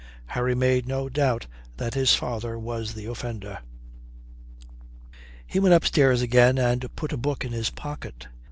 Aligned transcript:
Harry 0.29 0.55
made 0.55 0.87
no 0.87 1.07
doubt 1.09 1.45
that 1.77 1.93
his 1.93 2.15
father 2.15 2.57
was 2.57 2.95
the 2.95 3.05
offender. 3.05 3.59
He 5.45 5.59
went 5.59 5.75
upstairs 5.75 6.23
again 6.23 6.57
and 6.57 6.95
put 6.95 7.13
a 7.13 7.17
book 7.17 7.45
in 7.45 7.51
his 7.51 7.69
pocket. 7.69 8.25